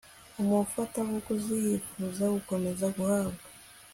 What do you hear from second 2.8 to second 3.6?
guhabwa